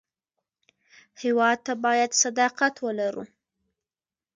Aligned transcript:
هېواد 1.21 1.57
ته 1.65 1.73
باید 1.83 2.11
صداقت 2.23 2.73
ولرو 2.85 3.23